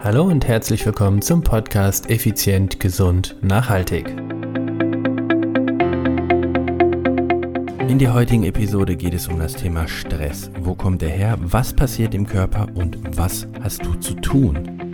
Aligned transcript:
Hallo 0.00 0.22
und 0.22 0.46
herzlich 0.46 0.86
willkommen 0.86 1.20
zum 1.22 1.42
Podcast 1.42 2.08
Effizient, 2.08 2.78
Gesund, 2.78 3.34
Nachhaltig. 3.42 4.08
In 7.88 7.98
der 7.98 8.14
heutigen 8.14 8.44
Episode 8.44 8.94
geht 8.94 9.14
es 9.14 9.26
um 9.26 9.40
das 9.40 9.54
Thema 9.54 9.88
Stress. 9.88 10.52
Wo 10.60 10.76
kommt 10.76 11.02
er 11.02 11.08
her? 11.08 11.36
Was 11.40 11.72
passiert 11.72 12.14
im 12.14 12.28
Körper 12.28 12.68
und 12.76 13.18
was 13.18 13.48
hast 13.60 13.84
du 13.84 13.94
zu 13.94 14.14
tun? 14.14 14.87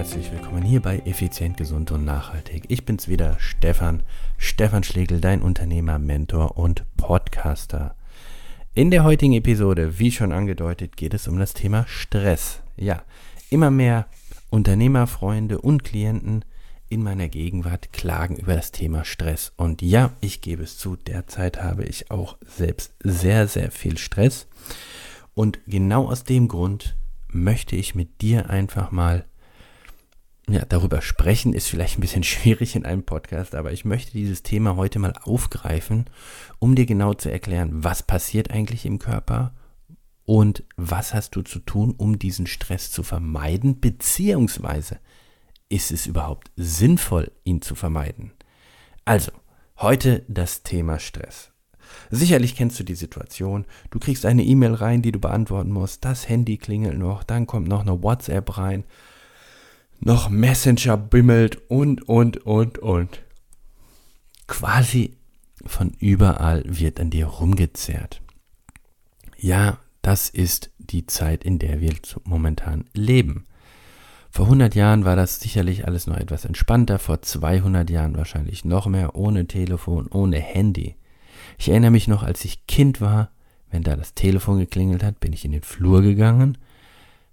Herzlich 0.00 0.32
willkommen 0.32 0.62
hier 0.62 0.80
bei 0.80 1.00
Effizient, 1.00 1.58
Gesund 1.58 1.90
und 1.90 2.06
Nachhaltig. 2.06 2.64
Ich 2.68 2.86
bin's 2.86 3.06
wieder, 3.06 3.36
Stefan, 3.38 4.02
Stefan 4.38 4.82
Schlegel, 4.82 5.20
dein 5.20 5.42
Unternehmer, 5.42 5.98
Mentor 5.98 6.56
und 6.56 6.86
Podcaster. 6.96 7.94
In 8.72 8.90
der 8.90 9.04
heutigen 9.04 9.34
Episode, 9.34 9.98
wie 9.98 10.10
schon 10.10 10.32
angedeutet, 10.32 10.96
geht 10.96 11.12
es 11.12 11.28
um 11.28 11.38
das 11.38 11.52
Thema 11.52 11.84
Stress. 11.86 12.62
Ja, 12.78 13.02
immer 13.50 13.70
mehr 13.70 14.06
Unternehmerfreunde 14.48 15.60
und 15.60 15.84
Klienten 15.84 16.46
in 16.88 17.02
meiner 17.02 17.28
Gegenwart 17.28 17.92
klagen 17.92 18.36
über 18.36 18.56
das 18.56 18.72
Thema 18.72 19.04
Stress. 19.04 19.52
Und 19.58 19.82
ja, 19.82 20.14
ich 20.22 20.40
gebe 20.40 20.62
es 20.62 20.78
zu, 20.78 20.96
derzeit 20.96 21.62
habe 21.62 21.84
ich 21.84 22.10
auch 22.10 22.38
selbst 22.46 22.94
sehr, 23.04 23.46
sehr 23.46 23.70
viel 23.70 23.98
Stress. 23.98 24.48
Und 25.34 25.58
genau 25.66 26.06
aus 26.06 26.24
dem 26.24 26.48
Grund 26.48 26.96
möchte 27.28 27.76
ich 27.76 27.94
mit 27.94 28.22
dir 28.22 28.48
einfach 28.48 28.92
mal 28.92 29.26
ja, 30.52 30.64
darüber 30.64 31.00
sprechen 31.02 31.52
ist 31.52 31.68
vielleicht 31.68 31.98
ein 31.98 32.00
bisschen 32.00 32.22
schwierig 32.24 32.76
in 32.76 32.84
einem 32.84 33.04
Podcast, 33.04 33.54
aber 33.54 33.72
ich 33.72 33.84
möchte 33.84 34.12
dieses 34.12 34.42
Thema 34.42 34.76
heute 34.76 34.98
mal 34.98 35.14
aufgreifen, 35.22 36.06
um 36.58 36.74
dir 36.74 36.86
genau 36.86 37.14
zu 37.14 37.30
erklären, 37.30 37.84
was 37.84 38.02
passiert 38.02 38.50
eigentlich 38.50 38.86
im 38.86 38.98
Körper 38.98 39.54
und 40.24 40.64
was 40.76 41.14
hast 41.14 41.34
du 41.36 41.42
zu 41.42 41.58
tun, 41.58 41.94
um 41.96 42.18
diesen 42.18 42.46
Stress 42.46 42.90
zu 42.90 43.02
vermeiden, 43.02 43.80
beziehungsweise 43.80 45.00
ist 45.68 45.90
es 45.90 46.06
überhaupt 46.06 46.50
sinnvoll, 46.56 47.32
ihn 47.44 47.62
zu 47.62 47.74
vermeiden? 47.74 48.32
Also, 49.04 49.32
heute 49.78 50.24
das 50.28 50.62
Thema 50.62 50.98
Stress. 50.98 51.52
Sicherlich 52.10 52.54
kennst 52.54 52.78
du 52.78 52.84
die 52.84 52.94
Situation, 52.94 53.66
du 53.90 53.98
kriegst 53.98 54.24
eine 54.24 54.44
E-Mail 54.44 54.74
rein, 54.74 55.02
die 55.02 55.12
du 55.12 55.18
beantworten 55.18 55.72
musst, 55.72 56.04
das 56.04 56.28
Handy 56.28 56.58
klingelt 56.58 56.98
noch, 56.98 57.24
dann 57.24 57.46
kommt 57.46 57.68
noch 57.68 57.80
eine 57.80 58.02
WhatsApp 58.02 58.56
rein, 58.58 58.84
noch 60.00 60.28
Messenger 60.28 60.96
bimmelt 60.96 61.60
und, 61.68 62.08
und, 62.08 62.38
und, 62.38 62.78
und. 62.78 63.22
Quasi 64.46 65.16
von 65.64 65.90
überall 65.98 66.64
wird 66.66 66.98
an 66.98 67.10
dir 67.10 67.26
rumgezerrt. 67.26 68.22
Ja, 69.36 69.78
das 70.02 70.28
ist 70.30 70.70
die 70.78 71.06
Zeit, 71.06 71.44
in 71.44 71.58
der 71.58 71.80
wir 71.80 71.94
momentan 72.24 72.86
leben. 72.94 73.46
Vor 74.30 74.46
100 74.46 74.74
Jahren 74.74 75.04
war 75.04 75.16
das 75.16 75.40
sicherlich 75.40 75.86
alles 75.86 76.06
noch 76.06 76.16
etwas 76.16 76.44
entspannter, 76.44 76.98
vor 76.98 77.20
200 77.20 77.90
Jahren 77.90 78.16
wahrscheinlich 78.16 78.64
noch 78.64 78.86
mehr, 78.86 79.16
ohne 79.16 79.46
Telefon, 79.46 80.06
ohne 80.08 80.38
Handy. 80.38 80.96
Ich 81.58 81.68
erinnere 81.68 81.90
mich 81.90 82.08
noch, 82.08 82.22
als 82.22 82.44
ich 82.44 82.66
Kind 82.66 83.00
war, 83.00 83.30
wenn 83.70 83.82
da 83.82 83.96
das 83.96 84.14
Telefon 84.14 84.58
geklingelt 84.58 85.02
hat, 85.02 85.20
bin 85.20 85.32
ich 85.32 85.44
in 85.44 85.52
den 85.52 85.62
Flur 85.62 86.02
gegangen, 86.02 86.58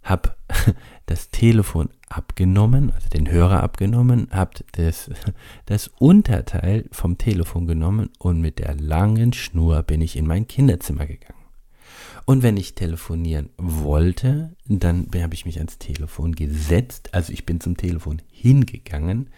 habe 0.04 0.36
das 1.06 1.30
Telefon 1.30 1.90
abgenommen, 2.10 2.92
also 2.92 3.10
den 3.10 3.30
Hörer 3.30 3.64
abgenommen, 3.64 4.28
habt 4.32 4.64
das, 4.74 5.10
das 5.66 5.90
Unterteil 6.00 6.86
vom 6.92 7.18
Telefon 7.18 7.68
genommen 7.68 8.10
und 8.20 8.42
mit 8.42 8.60
der 8.60 8.76
langen 8.76 9.34
Schnur 9.34 9.84
bin 9.84 10.02
ich 10.02 10.16
in 10.16 10.28
mein 10.28 10.48
Kinderzimmer 10.48 11.06
gegangen. 11.06 11.38
Und 12.26 12.44
wenn 12.44 12.58
ich 12.58 12.76
telefonieren 12.76 13.50
wollte, 13.58 14.54
dann 14.66 15.08
habe 15.16 15.34
ich 15.34 15.46
mich 15.46 15.60
ans 15.60 15.78
Telefon 15.78 16.36
gesetzt, 16.36 17.14
also 17.14 17.32
ich 17.32 17.46
bin 17.46 17.62
zum 17.62 17.78
Telefon 17.78 18.22
hingegangen, 18.30 19.30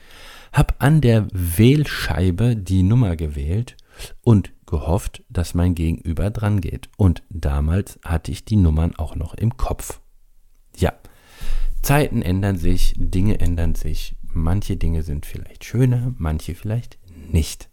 habe 0.52 0.74
an 0.80 1.00
der 1.00 1.28
Wählscheibe 1.32 2.56
die 2.56 2.82
Nummer 2.82 3.16
gewählt 3.16 3.78
und 4.24 4.52
gehofft, 4.66 5.24
dass 5.30 5.54
mein 5.54 5.76
Gegenüber 5.76 6.32
dran 6.32 6.62
geht. 6.62 6.90
Und 6.98 7.22
damals 7.30 8.00
hatte 8.04 8.32
ich 8.32 8.46
die 8.46 8.56
Nummern 8.56 8.96
auch 8.96 9.16
noch 9.16 9.36
im 9.36 9.56
Kopf. 9.56 10.00
Zeiten 11.82 12.22
ändern 12.22 12.58
sich, 12.58 12.94
Dinge 12.98 13.40
ändern 13.40 13.76
sich. 13.76 14.16
Manche 14.32 14.78
Dinge 14.78 15.04
sind 15.04 15.26
vielleicht 15.26 15.66
schöner, 15.66 16.14
manche 16.18 16.56
vielleicht 16.56 16.98
nicht. 17.32 17.70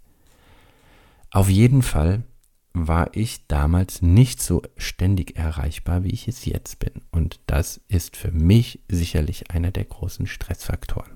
Auf 1.30 1.50
jeden 1.50 1.82
Fall 1.82 2.24
war 2.72 3.08
ich 3.12 3.46
damals 3.46 4.02
nicht 4.02 4.42
so 4.42 4.62
ständig 4.76 5.36
erreichbar, 5.36 6.04
wie 6.04 6.10
ich 6.10 6.28
es 6.28 6.44
jetzt 6.44 6.78
bin. 6.78 7.02
Und 7.10 7.40
das 7.46 7.80
ist 7.88 8.16
für 8.16 8.30
mich 8.30 8.80
sicherlich 8.88 9.50
einer 9.50 9.70
der 9.70 9.84
großen 9.84 10.26
Stressfaktoren. 10.26 11.12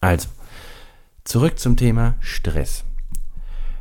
Also, 0.00 0.28
zurück 1.24 1.58
zum 1.58 1.76
Thema 1.76 2.16
Stress. 2.20 2.84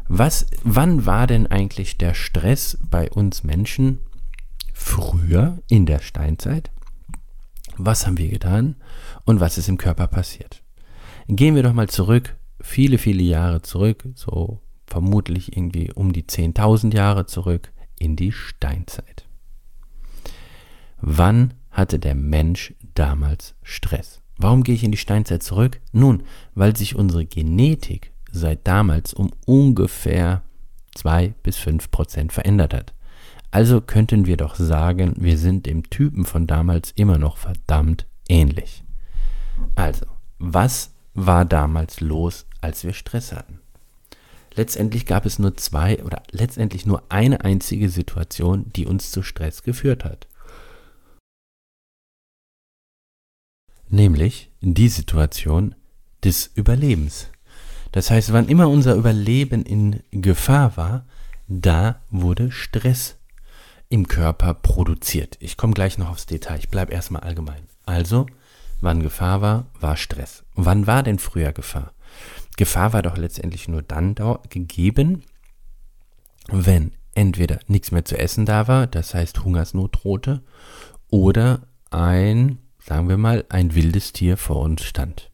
Was, 0.07 0.47
wann 0.63 1.06
war 1.06 1.28
denn 1.28 1.47
eigentlich 1.47 1.97
der 1.97 2.13
Stress 2.13 2.78
bei 2.90 3.12
uns 3.12 3.44
Menschen 3.44 4.00
früher 4.73 5.62
in 5.69 5.85
der 5.85 6.00
Steinzeit? 6.00 6.72
Was 7.77 8.05
haben 8.05 8.17
wir 8.17 8.29
getan 8.29 8.75
und 9.25 9.39
was 9.39 9.57
ist 9.57 9.69
im 9.69 9.77
Körper 9.77 10.07
passiert? 10.07 10.63
Gehen 11.27 11.55
wir 11.55 11.63
doch 11.63 11.73
mal 11.73 11.89
zurück, 11.89 12.35
viele, 12.59 12.97
viele 12.97 13.23
Jahre 13.23 13.61
zurück, 13.61 14.03
so 14.15 14.61
vermutlich 14.88 15.55
irgendwie 15.55 15.91
um 15.91 16.13
die 16.13 16.23
10.000 16.23 16.93
Jahre 16.93 17.25
zurück 17.25 17.71
in 17.99 18.16
die 18.16 18.31
Steinzeit. 18.31 19.27
Wann 20.99 21.53
hatte 21.69 21.99
der 21.99 22.16
Mensch 22.16 22.73
damals 22.95 23.55
Stress? 23.61 24.21
Warum 24.37 24.63
gehe 24.63 24.75
ich 24.75 24.83
in 24.83 24.91
die 24.91 24.97
Steinzeit 24.97 25.43
zurück? 25.43 25.79
Nun, 25.91 26.23
weil 26.55 26.75
sich 26.75 26.95
unsere 26.95 27.25
Genetik 27.25 28.11
seit 28.31 28.67
damals 28.67 29.13
um 29.13 29.31
ungefähr 29.45 30.43
2 30.95 31.35
bis 31.43 31.57
5 31.57 31.91
Prozent 31.91 32.33
verändert 32.33 32.73
hat. 32.73 32.93
Also 33.52 33.81
könnten 33.81 34.25
wir 34.25 34.38
doch 34.38 34.56
sagen, 34.56 35.16
wir 35.18 35.38
sind 35.38 35.66
dem 35.66 35.90
Typen 35.90 36.25
von 36.25 36.47
damals 36.47 36.91
immer 36.91 37.18
noch 37.18 37.38
verdammt 37.38 38.06
ähnlich. 38.28 38.84
Also, 39.75 40.06
was 40.38 40.94
war 41.13 41.46
damals 41.46 42.02
los, 42.02 42.46
als 42.62 42.84
wir 42.84 42.94
Stress 42.94 43.31
hatten? 43.31 43.59
Letztendlich 44.53 45.06
gab 45.06 45.25
es 45.25 45.40
nur 45.40 45.56
zwei 45.56 46.03
oder 46.03 46.24
letztendlich 46.31 46.85
nur 46.85 47.03
eine 47.09 47.41
einzige 47.41 47.90
Situation, 47.90 48.72
die 48.75 48.88
uns 48.88 49.12
zu 49.12 49.22
Stress 49.22 49.64
geführt 49.64 50.03
hat. 50.03 50.28
Nämlich 53.90 54.52
die 54.62 54.90
Situation 54.90 55.75
des 56.24 56.52
Überlebens. 56.56 57.29
Das 57.91 58.12
heißt, 58.12 58.34
wann 58.34 58.50
immer 58.50 58.68
unser 58.68 58.96
Überleben 58.96 59.64
in 59.64 60.02
Gefahr 60.12 60.75
war, 60.75 61.06
da 61.47 62.02
wurde 62.09 62.52
Stress 62.52 63.18
im 63.89 64.07
Körper 64.07 64.53
produziert. 64.53 65.37
Ich 65.39 65.57
komme 65.57 65.73
gleich 65.73 65.97
noch 65.97 66.09
aufs 66.09 66.25
Detail. 66.25 66.59
Ich 66.59 66.69
bleibe 66.69 66.93
erstmal 66.93 67.23
allgemein. 67.23 67.67
Also, 67.85 68.25
wann 68.81 69.01
Gefahr 69.01 69.41
war, 69.41 69.67
war 69.79 69.95
Stress. 69.95 70.43
Wann 70.55 70.87
war 70.87 71.03
denn 71.03 71.19
früher 71.19 71.53
Gefahr? 71.53 71.93
Gefahr 72.57 72.93
war 72.93 73.01
doch 73.01 73.17
letztendlich 73.17 73.67
nur 73.67 73.81
dann 73.81 74.15
gegeben, 74.49 75.23
wenn 76.49 76.91
entweder 77.13 77.59
nichts 77.67 77.91
mehr 77.91 78.05
zu 78.05 78.17
essen 78.17 78.45
da 78.45 78.67
war, 78.67 78.87
das 78.87 79.13
heißt 79.13 79.43
Hungersnot 79.43 80.03
drohte, 80.03 80.43
oder 81.09 81.67
ein, 81.89 82.59
sagen 82.79 83.09
wir 83.09 83.17
mal, 83.17 83.45
ein 83.49 83.75
wildes 83.75 84.13
Tier 84.13 84.37
vor 84.37 84.61
uns 84.61 84.83
stand. 84.83 85.31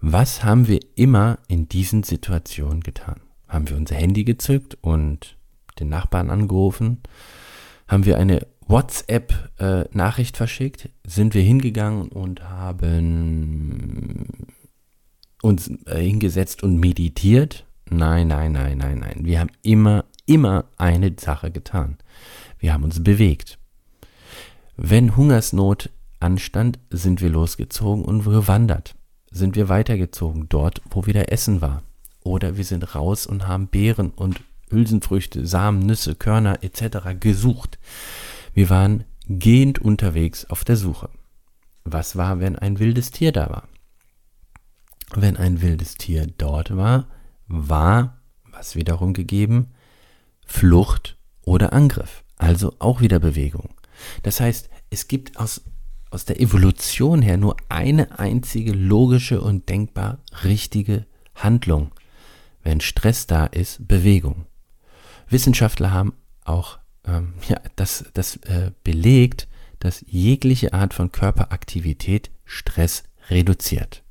Was 0.00 0.44
haben 0.44 0.68
wir 0.68 0.80
immer 0.96 1.38
in 1.48 1.68
diesen 1.68 2.02
Situationen 2.02 2.82
getan? 2.82 3.20
Haben 3.48 3.68
wir 3.68 3.76
unser 3.76 3.94
Handy 3.94 4.24
gezückt 4.24 4.76
und 4.80 5.36
den 5.78 5.88
Nachbarn 5.88 6.30
angerufen, 6.30 7.02
haben 7.88 8.06
wir 8.06 8.18
eine 8.18 8.46
WhatsApp-Nachricht 8.66 10.34
äh, 10.34 10.38
verschickt, 10.38 10.88
sind 11.06 11.34
wir 11.34 11.42
hingegangen 11.42 12.08
und 12.08 12.48
haben 12.48 14.26
uns 15.42 15.70
äh, 15.86 16.00
hingesetzt 16.00 16.62
und 16.62 16.78
meditiert. 16.78 17.66
Nein, 17.90 18.28
nein, 18.28 18.52
nein, 18.52 18.78
nein, 18.78 18.98
nein. 18.98 19.20
Wir 19.24 19.40
haben 19.40 19.50
immer, 19.62 20.04
immer 20.24 20.64
eine 20.78 21.14
Sache 21.18 21.50
getan. 21.50 21.98
Wir 22.58 22.72
haben 22.72 22.84
uns 22.84 23.04
bewegt. 23.04 23.58
Wenn 24.76 25.16
Hungersnot 25.16 25.90
anstand, 26.18 26.78
sind 26.90 27.20
wir 27.20 27.28
losgezogen 27.28 28.04
und 28.04 28.24
gewandert. 28.24 28.94
Sind 29.30 29.54
wir 29.54 29.68
weitergezogen, 29.68 30.48
dort, 30.48 30.80
wo 30.90 31.06
wieder 31.06 31.30
Essen 31.30 31.60
war. 31.60 31.82
Oder 32.22 32.56
wir 32.56 32.64
sind 32.64 32.94
raus 32.94 33.26
und 33.26 33.46
haben 33.46 33.68
Beeren 33.68 34.10
und 34.10 34.40
Hülsenfrüchte, 34.70 35.46
Samen, 35.46 35.80
Nüsse, 35.80 36.14
Körner 36.14 36.62
etc. 36.62 37.18
gesucht. 37.18 37.78
Wir 38.52 38.70
waren 38.70 39.04
gehend 39.28 39.78
unterwegs 39.78 40.44
auf 40.46 40.64
der 40.64 40.76
Suche. 40.76 41.10
Was 41.84 42.16
war, 42.16 42.40
wenn 42.40 42.56
ein 42.56 42.78
wildes 42.78 43.10
Tier 43.10 43.32
da 43.32 43.50
war? 43.50 43.68
Wenn 45.14 45.36
ein 45.36 45.60
wildes 45.60 45.96
Tier 45.96 46.26
dort 46.38 46.76
war, 46.76 47.08
war, 47.46 48.22
was 48.50 48.74
wiederum 48.74 49.12
gegeben, 49.12 49.74
Flucht 50.46 51.18
oder 51.42 51.72
Angriff, 51.72 52.24
also 52.36 52.74
auch 52.78 53.00
wieder 53.00 53.18
Bewegung. 53.18 53.74
Das 54.22 54.40
heißt, 54.40 54.70
es 54.90 55.08
gibt 55.08 55.36
aus, 55.38 55.62
aus 56.10 56.24
der 56.24 56.40
Evolution 56.40 57.22
her 57.22 57.36
nur 57.36 57.56
eine 57.68 58.18
einzige 58.18 58.72
logische 58.72 59.40
und 59.40 59.68
denkbar 59.68 60.18
richtige 60.42 61.06
Handlung. 61.34 61.92
Wenn 62.62 62.80
Stress 62.80 63.26
da 63.26 63.46
ist, 63.46 63.86
Bewegung. 63.86 64.46
Wissenschaftler 65.28 65.92
haben 65.92 66.14
auch 66.44 66.78
ähm, 67.06 67.34
ja, 67.48 67.60
das, 67.76 68.04
das 68.14 68.36
äh, 68.36 68.70
belegt, 68.82 69.48
dass 69.80 70.04
jegliche 70.06 70.72
Art 70.72 70.94
von 70.94 71.12
Körperaktivität 71.12 72.30
Stress 72.44 73.04
reduziert. 73.28 74.02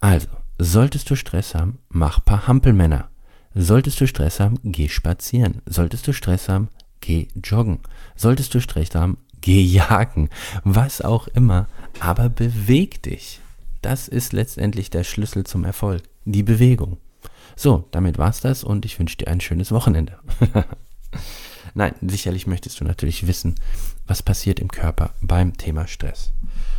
Also, 0.00 0.28
solltest 0.58 1.08
du 1.10 1.16
Stress 1.16 1.54
haben, 1.54 1.78
mach 1.88 2.24
paar 2.24 2.46
Hampelmänner. 2.46 3.08
Solltest 3.54 4.00
du 4.00 4.06
Stress 4.06 4.38
haben, 4.38 4.58
geh 4.62 4.88
spazieren. 4.88 5.62
Solltest 5.64 6.06
du 6.06 6.12
Stress 6.12 6.48
haben, 6.50 6.68
geh 7.00 7.28
joggen. 7.42 7.80
Solltest 8.14 8.54
du 8.54 8.60
Stress 8.60 8.94
haben, 8.94 9.16
geh 9.40 9.62
jagen. 9.64 10.28
Was 10.64 11.00
auch 11.00 11.28
immer. 11.28 11.68
Aber 12.00 12.28
beweg 12.28 13.02
dich. 13.02 13.40
Das 13.80 14.08
ist 14.08 14.32
letztendlich 14.34 14.90
der 14.90 15.04
Schlüssel 15.04 15.44
zum 15.44 15.64
Erfolg. 15.64 16.02
Die 16.26 16.42
Bewegung. 16.42 16.98
So, 17.54 17.84
damit 17.90 18.18
war's 18.18 18.40
das 18.40 18.64
und 18.64 18.84
ich 18.84 18.98
wünsche 18.98 19.16
dir 19.16 19.28
ein 19.28 19.40
schönes 19.40 19.72
Wochenende. 19.72 20.18
Nein, 21.74 21.94
sicherlich 22.00 22.46
möchtest 22.46 22.80
du 22.80 22.84
natürlich 22.84 23.26
wissen, 23.26 23.54
was 24.06 24.22
passiert 24.22 24.60
im 24.60 24.68
Körper 24.68 25.10
beim 25.20 25.56
Thema 25.56 25.86
Stress. 25.86 26.32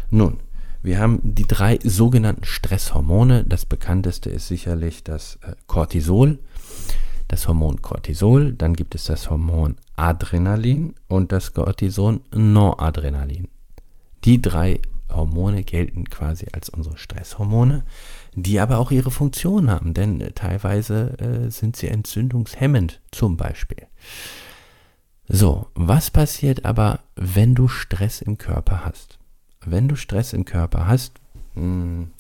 Nun, 0.10 0.40
wir 0.82 1.00
haben 1.00 1.20
die 1.24 1.48
drei 1.48 1.80
sogenannten 1.84 2.46
Stresshormone. 2.46 3.44
Das 3.44 3.66
bekannteste 3.66 4.30
ist 4.30 4.48
sicherlich 4.48 5.04
das 5.04 5.38
äh, 5.42 5.54
Cortisol, 5.68 6.40
das 7.28 7.48
Hormon 7.48 7.82
Cortisol. 7.82 8.54
Dann 8.54 8.74
gibt 8.74 8.96
es 8.96 9.06
das 9.06 9.30
Hormon 9.30 9.76
Adrenalin 9.96 10.96
und 11.08 11.32
das 11.32 11.54
Cortison 11.54 12.22
Noradrenalin. 12.34 13.50
Die 14.24 14.42
drei 14.42 14.80
Hormone 15.12 15.64
gelten 15.64 16.06
quasi 16.10 16.48
als 16.54 16.70
unsere 16.70 16.98
Stresshormone, 16.98 17.84
die 18.44 18.60
aber 18.60 18.78
auch 18.78 18.92
ihre 18.92 19.10
Funktion 19.10 19.70
haben, 19.70 19.96
denn 19.96 20.22
äh, 20.22 20.32
teilweise 20.32 21.18
äh, 21.18 21.50
sind 21.50 21.76
sie 21.76 21.88
entzündungshemmend 21.88 23.02
zum 23.12 23.36
Beispiel. 23.36 23.88
So, 25.28 25.68
was 25.74 26.12
passiert 26.12 26.64
aber, 26.64 27.00
wenn 27.16 27.56
du 27.56 27.68
Stress 27.68 28.22
im 28.22 28.38
Körper 28.38 28.86
hast? 28.86 29.18
Wenn 29.66 29.88
du 29.88 29.96
Stress 29.96 30.34
im 30.34 30.46
Körper 30.46 30.86
hast, 30.86 31.14
mh, 31.56 31.62
hm, 31.64 32.12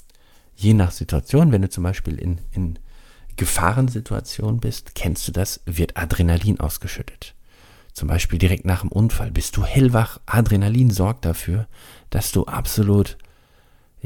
je 0.56 0.74
nach 0.74 0.92
Situation, 0.92 1.52
wenn 1.52 1.62
du 1.62 1.70
zum 1.70 1.84
Beispiel 1.84 2.16
in, 2.18 2.40
in 2.52 2.80
Gefahrensituationen 3.36 4.60
bist, 4.60 4.96
kennst 4.96 5.28
du 5.28 5.32
das, 5.32 5.62
wird 5.68 5.98
Adrenalin 5.98 6.60
ausgeschüttet. 6.60 7.36
Zum 7.94 8.08
Beispiel 8.08 8.40
direkt 8.40 8.66
nach 8.66 8.82
dem 8.82 8.92
Unfall 8.92 9.30
bist 9.30 9.56
du 9.56 9.64
hellwach. 9.64 10.20
Adrenalin 10.26 10.90
sorgt 10.90 11.26
dafür, 11.26 11.68
dass 12.10 12.32
du 12.32 12.46
absolut 12.46 13.20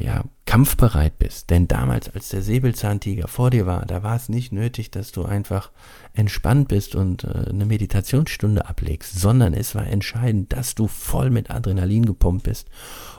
ja, 0.04 0.24
kampfbereit 0.46 1.18
bist. 1.20 1.50
Denn 1.50 1.68
damals, 1.68 2.14
als 2.14 2.30
der 2.30 2.42
Säbelzahntiger 2.42 3.28
vor 3.28 3.50
dir 3.50 3.66
war, 3.66 3.86
da 3.86 4.04
war 4.04 4.16
es 4.16 4.30
nicht 4.30 4.52
nötig, 4.52 4.92
dass 4.92 5.12
du 5.12 5.24
einfach 5.24 5.72
entspannt 6.14 6.68
bist 6.68 6.96
und 6.96 7.24
äh, 7.24 7.50
eine 7.50 7.66
Meditationsstunde 7.66 8.68
ablegst, 8.68 9.20
sondern 9.20 9.54
es 9.54 9.76
war 9.76 9.88
entscheidend, 9.88 10.54
dass 10.54 10.76
du 10.76 10.88
voll 10.88 11.30
mit 11.30 11.50
Adrenalin 11.52 12.06
gepumpt 12.06 12.44
bist, 12.44 12.70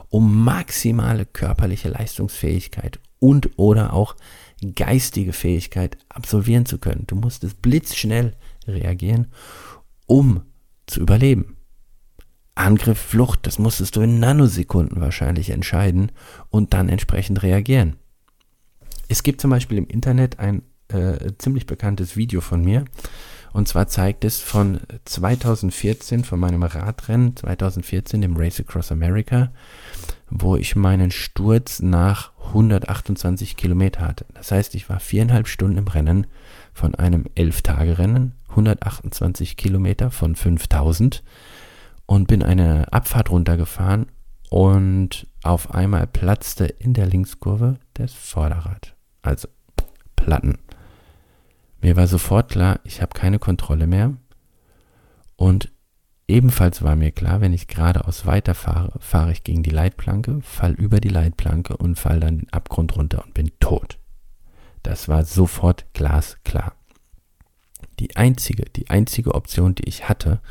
um 0.08 0.44
maximale 0.44 1.24
körperliche 1.24 1.88
Leistungsfähigkeit 1.88 3.00
und 3.18 3.50
oder 3.56 3.92
auch 3.92 4.16
geistige 4.74 5.32
Fähigkeit 5.32 5.96
absolvieren 6.08 6.66
zu 6.66 6.78
können. 6.78 7.04
Du 7.06 7.16
musstest 7.16 7.62
blitzschnell 7.62 8.34
reagieren, 8.66 9.28
um 10.06 10.42
zu 10.86 11.00
überleben. 11.00 11.56
Angriff, 12.54 12.98
Flucht, 12.98 13.46
das 13.46 13.58
musstest 13.58 13.96
du 13.96 14.02
in 14.02 14.20
Nanosekunden 14.20 15.00
wahrscheinlich 15.00 15.50
entscheiden 15.50 16.12
und 16.50 16.74
dann 16.74 16.88
entsprechend 16.88 17.42
reagieren. 17.42 17.96
Es 19.08 19.22
gibt 19.22 19.40
zum 19.40 19.50
Beispiel 19.50 19.78
im 19.78 19.86
Internet 19.86 20.38
ein 20.38 20.62
äh, 20.88 21.32
ziemlich 21.38 21.66
bekanntes 21.66 22.16
Video 22.16 22.40
von 22.40 22.64
mir. 22.64 22.84
Und 23.52 23.68
zwar 23.68 23.86
zeigt 23.86 24.24
es 24.24 24.40
von 24.40 24.80
2014, 25.04 26.24
von 26.24 26.40
meinem 26.40 26.62
Radrennen 26.62 27.36
2014, 27.36 28.22
dem 28.22 28.36
Race 28.36 28.60
Across 28.60 28.92
America, 28.92 29.52
wo 30.30 30.56
ich 30.56 30.74
meinen 30.74 31.10
Sturz 31.10 31.80
nach 31.80 32.32
128 32.46 33.56
Kilometer 33.56 34.00
hatte. 34.00 34.24
Das 34.34 34.50
heißt, 34.50 34.74
ich 34.74 34.88
war 34.88 35.00
viereinhalb 35.00 35.48
Stunden 35.48 35.78
im 35.78 35.88
Rennen 35.88 36.26
von 36.72 36.94
einem 36.94 37.26
Elf-Tage-Rennen, 37.34 38.32
128 38.48 39.58
Kilometer 39.58 40.10
von 40.10 40.34
5000 40.34 41.22
und 42.12 42.28
bin 42.28 42.42
eine 42.42 42.92
Abfahrt 42.92 43.30
runtergefahren 43.30 44.04
und 44.50 45.26
auf 45.42 45.74
einmal 45.74 46.06
platzte 46.06 46.66
in 46.66 46.92
der 46.92 47.06
Linkskurve 47.06 47.78
das 47.94 48.12
Vorderrad. 48.12 48.94
Also 49.22 49.48
Platten. 50.14 50.58
Mir 51.80 51.96
war 51.96 52.06
sofort 52.06 52.50
klar, 52.50 52.80
ich 52.84 53.00
habe 53.00 53.18
keine 53.18 53.38
Kontrolle 53.38 53.86
mehr. 53.86 54.12
Und 55.36 55.72
ebenfalls 56.28 56.82
war 56.82 56.96
mir 56.96 57.12
klar, 57.12 57.40
wenn 57.40 57.54
ich 57.54 57.66
geradeaus 57.66 58.26
weiterfahre, 58.26 58.92
fahre 59.00 59.32
ich 59.32 59.42
gegen 59.42 59.62
die 59.62 59.70
Leitplanke, 59.70 60.42
fall 60.42 60.72
über 60.72 61.00
die 61.00 61.08
Leitplanke 61.08 61.78
und 61.78 61.98
fall 61.98 62.20
dann 62.20 62.40
den 62.40 62.52
Abgrund 62.52 62.94
runter 62.94 63.24
und 63.24 63.32
bin 63.32 63.52
tot. 63.58 63.98
Das 64.82 65.08
war 65.08 65.24
sofort 65.24 65.86
glasklar. 65.94 66.74
Die 67.98 68.16
einzige, 68.16 68.66
die 68.66 68.90
einzige 68.90 69.34
Option, 69.34 69.74
die 69.74 69.84
ich 69.84 70.10
hatte, 70.10 70.42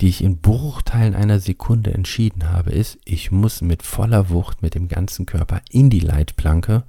die 0.00 0.08
ich 0.08 0.24
in 0.24 0.40
Bruchteilen 0.40 1.14
einer 1.14 1.40
Sekunde 1.40 1.92
entschieden 1.92 2.50
habe, 2.50 2.70
ist, 2.70 2.98
ich 3.04 3.30
muss 3.30 3.60
mit 3.60 3.82
voller 3.82 4.30
Wucht 4.30 4.62
mit 4.62 4.74
dem 4.74 4.88
ganzen 4.88 5.26
Körper 5.26 5.60
in 5.70 5.90
die 5.90 6.00
Leitplanke, 6.00 6.84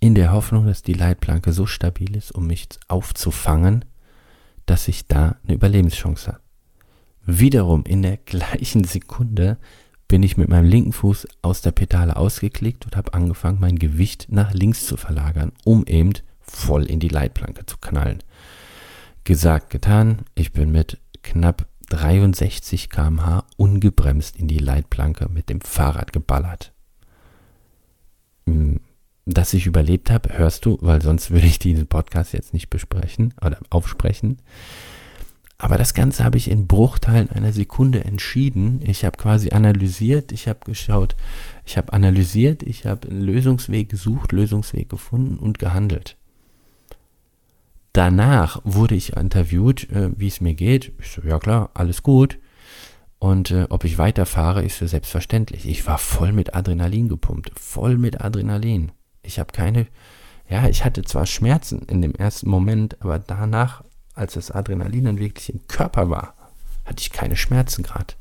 in 0.00 0.14
der 0.14 0.32
Hoffnung, 0.32 0.66
dass 0.66 0.82
die 0.82 0.92
Leitplanke 0.92 1.52
so 1.52 1.66
stabil 1.66 2.14
ist, 2.14 2.32
um 2.32 2.46
mich 2.46 2.68
aufzufangen, 2.88 3.84
dass 4.66 4.88
ich 4.88 5.06
da 5.06 5.36
eine 5.44 5.54
Überlebenschance 5.54 6.32
habe. 6.32 6.40
Wiederum 7.26 7.84
in 7.84 8.02
der 8.02 8.18
gleichen 8.18 8.84
Sekunde 8.84 9.56
bin 10.06 10.22
ich 10.22 10.36
mit 10.36 10.50
meinem 10.50 10.68
linken 10.68 10.92
Fuß 10.92 11.26
aus 11.40 11.62
der 11.62 11.72
Pedale 11.72 12.16
ausgeklickt 12.16 12.84
und 12.84 12.96
habe 12.96 13.14
angefangen, 13.14 13.58
mein 13.60 13.78
Gewicht 13.78 14.26
nach 14.28 14.52
links 14.52 14.84
zu 14.84 14.98
verlagern, 14.98 15.52
um 15.64 15.86
eben 15.86 16.12
voll 16.40 16.84
in 16.84 17.00
die 17.00 17.08
Leitplanke 17.08 17.64
zu 17.64 17.78
knallen. 17.78 18.22
Gesagt, 19.24 19.70
getan. 19.70 20.18
Ich 20.34 20.52
bin 20.52 20.70
mit 20.70 20.98
knapp 21.22 21.66
63 21.86 22.90
km/h 22.90 23.44
ungebremst 23.56 24.36
in 24.36 24.48
die 24.48 24.58
Leitplanke 24.58 25.28
mit 25.28 25.48
dem 25.48 25.60
Fahrrad 25.60 26.12
geballert. 26.12 26.72
Hm, 28.46 28.80
dass 29.26 29.54
ich 29.54 29.66
überlebt 29.66 30.10
habe, 30.10 30.36
hörst 30.36 30.66
du, 30.66 30.78
weil 30.80 31.00
sonst 31.00 31.30
würde 31.30 31.46
ich 31.46 31.58
diesen 31.58 31.86
Podcast 31.86 32.32
jetzt 32.32 32.52
nicht 32.52 32.68
besprechen 32.68 33.34
oder 33.44 33.58
aufsprechen. 33.70 34.38
Aber 35.56 35.78
das 35.78 35.94
Ganze 35.94 36.24
habe 36.24 36.36
ich 36.36 36.50
in 36.50 36.66
Bruchteilen 36.66 37.30
einer 37.30 37.52
Sekunde 37.52 38.04
entschieden. 38.04 38.80
Ich 38.84 39.04
habe 39.04 39.16
quasi 39.16 39.50
analysiert, 39.50 40.32
ich 40.32 40.48
habe 40.48 40.60
geschaut, 40.64 41.16
ich 41.64 41.78
habe 41.78 41.92
analysiert, 41.92 42.62
ich 42.62 42.86
habe 42.86 43.08
einen 43.08 43.22
Lösungsweg 43.22 43.88
gesucht, 43.88 44.32
Lösungsweg 44.32 44.88
gefunden 44.88 45.38
und 45.38 45.58
gehandelt. 45.58 46.16
Danach 47.94 48.60
wurde 48.64 48.96
ich 48.96 49.16
interviewt, 49.16 49.88
äh, 49.90 50.10
wie 50.18 50.26
es 50.26 50.40
mir 50.40 50.54
geht. 50.54 50.92
Ich 50.98 51.12
so, 51.12 51.22
ja 51.22 51.38
klar, 51.38 51.70
alles 51.74 52.02
gut. 52.02 52.40
Und 53.20 53.52
äh, 53.52 53.66
ob 53.70 53.84
ich 53.84 53.98
weiterfahre, 53.98 54.64
ist 54.64 54.76
für 54.76 54.88
selbstverständlich. 54.88 55.64
Ich 55.66 55.86
war 55.86 55.98
voll 55.98 56.32
mit 56.32 56.56
Adrenalin 56.56 57.08
gepumpt, 57.08 57.52
voll 57.56 57.96
mit 57.96 58.20
Adrenalin. 58.20 58.90
Ich 59.22 59.38
habe 59.38 59.52
keine, 59.52 59.86
ja, 60.48 60.66
ich 60.66 60.84
hatte 60.84 61.02
zwar 61.02 61.24
Schmerzen 61.24 61.82
in 61.82 62.02
dem 62.02 62.16
ersten 62.16 62.50
Moment, 62.50 63.00
aber 63.00 63.20
danach, 63.20 63.84
als 64.14 64.34
das 64.34 64.50
Adrenalin 64.50 65.04
dann 65.04 65.18
wirklich 65.20 65.50
im 65.50 65.66
Körper 65.68 66.10
war, 66.10 66.34
hatte 66.84 67.00
ich 67.00 67.12
keine 67.12 67.36
Schmerzen 67.36 67.84
gerade. 67.84 68.14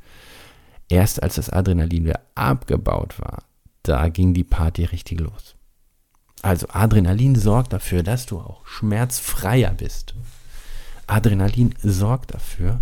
Erst 0.87 1.23
als 1.23 1.35
das 1.35 1.49
Adrenalin 1.49 2.05
wieder 2.05 2.21
abgebaut 2.35 3.19
war, 3.19 3.41
da 3.81 4.07
ging 4.09 4.35
die 4.35 4.43
Party 4.43 4.85
richtig 4.85 5.19
los. 5.19 5.55
Also 6.43 6.67
Adrenalin 6.69 7.35
sorgt 7.35 7.71
dafür, 7.71 8.03
dass 8.03 8.25
du 8.25 8.37
auch 8.37 8.67
schmerzfreier 8.67 9.73
bist. 9.73 10.13
Adrenalin 11.07 11.73
sorgt 11.81 12.33
dafür, 12.33 12.81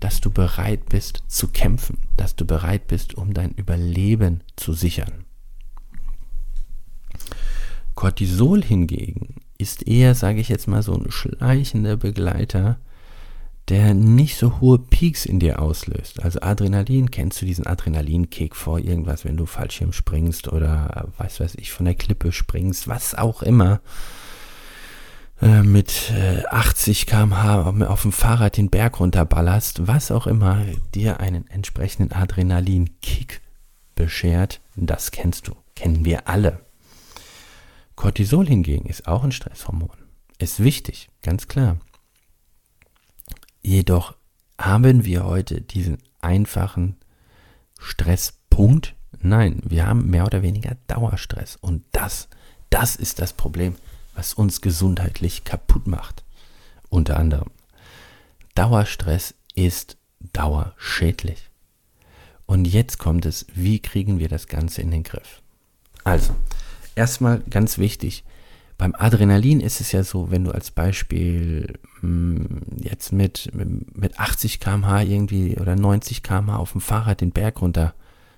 dass 0.00 0.22
du 0.22 0.30
bereit 0.30 0.88
bist 0.88 1.22
zu 1.28 1.48
kämpfen, 1.48 1.98
dass 2.16 2.34
du 2.34 2.46
bereit 2.46 2.86
bist, 2.88 3.14
um 3.14 3.34
dein 3.34 3.52
Überleben 3.52 4.42
zu 4.56 4.72
sichern. 4.72 5.26
Cortisol 7.94 8.62
hingegen 8.62 9.34
ist 9.58 9.86
eher, 9.86 10.14
sage 10.14 10.40
ich 10.40 10.48
jetzt 10.48 10.66
mal, 10.66 10.82
so 10.82 10.94
ein 10.94 11.10
schleichender 11.10 11.98
Begleiter 11.98 12.78
der 13.68 13.94
nicht 13.94 14.36
so 14.36 14.60
hohe 14.60 14.78
Peaks 14.78 15.24
in 15.24 15.40
dir 15.40 15.60
auslöst. 15.60 16.22
Also 16.22 16.40
Adrenalin, 16.42 17.10
kennst 17.10 17.40
du 17.40 17.46
diesen 17.46 17.66
Adrenalinkick 17.66 18.54
vor 18.54 18.78
irgendwas, 18.78 19.24
wenn 19.24 19.36
du 19.36 19.46
Fallschirm 19.46 19.92
springst 19.92 20.48
oder 20.48 21.08
was 21.16 21.40
weiß 21.40 21.54
ich, 21.56 21.72
von 21.72 21.86
der 21.86 21.94
Klippe 21.94 22.30
springst, 22.32 22.88
was 22.88 23.14
auch 23.14 23.42
immer. 23.42 23.80
äh, 25.40 25.62
mit 25.62 26.12
80 26.50 27.06
km/h 27.06 27.86
auf 27.86 28.02
dem 28.02 28.12
Fahrrad 28.12 28.56
den 28.56 28.70
Berg 28.70 29.00
runterballerst, 29.00 29.86
was 29.86 30.10
auch 30.10 30.26
immer 30.26 30.64
dir 30.94 31.20
einen 31.20 31.46
entsprechenden 31.48 32.12
Adrenalinkick 32.12 33.40
beschert, 33.94 34.60
das 34.76 35.10
kennst 35.10 35.48
du, 35.48 35.52
kennen 35.74 36.04
wir 36.04 36.28
alle. 36.28 36.60
Cortisol 37.96 38.46
hingegen 38.46 38.86
ist 38.86 39.06
auch 39.06 39.24
ein 39.24 39.32
Stresshormon. 39.32 39.90
Ist 40.38 40.62
wichtig, 40.62 41.08
ganz 41.22 41.46
klar. 41.46 41.78
Jedoch 43.64 44.14
haben 44.58 45.06
wir 45.06 45.24
heute 45.24 45.62
diesen 45.62 45.96
einfachen 46.20 46.96
Stresspunkt? 47.80 48.94
Nein, 49.20 49.62
wir 49.64 49.86
haben 49.86 50.10
mehr 50.10 50.26
oder 50.26 50.42
weniger 50.42 50.76
Dauerstress. 50.86 51.56
Und 51.56 51.82
das, 51.92 52.28
das 52.68 52.94
ist 52.94 53.20
das 53.20 53.32
Problem, 53.32 53.74
was 54.14 54.34
uns 54.34 54.60
gesundheitlich 54.60 55.44
kaputt 55.44 55.86
macht. 55.86 56.24
Unter 56.90 57.18
anderem. 57.18 57.50
Dauerstress 58.54 59.34
ist 59.54 59.96
dauerschädlich. 60.34 61.48
Und 62.44 62.66
jetzt 62.66 62.98
kommt 62.98 63.24
es, 63.24 63.46
wie 63.54 63.78
kriegen 63.80 64.18
wir 64.18 64.28
das 64.28 64.46
Ganze 64.46 64.82
in 64.82 64.90
den 64.90 65.04
Griff? 65.04 65.40
Also, 66.04 66.36
erstmal 66.94 67.40
ganz 67.48 67.78
wichtig, 67.78 68.24
beim 68.76 68.94
Adrenalin 68.96 69.60
ist 69.60 69.80
es 69.80 69.92
ja 69.92 70.02
so, 70.02 70.30
wenn 70.30 70.44
du 70.44 70.50
als 70.50 70.70
Beispiel 70.70 71.78
mh, 72.02 72.38
hm, 72.38 72.60
jetzt 72.80 73.12
mit, 73.12 73.50
mit 73.54 74.18
80 74.18 74.60
km/h 74.60 75.02
irgendwie 75.02 75.56
oder 75.58 75.76
90 75.76 76.22
km/h 76.22 76.56
auf 76.56 76.72
dem 76.72 76.80
Fahrrad 76.80 77.20
den 77.20 77.32
Berg 77.32 77.60
runter 77.60 77.94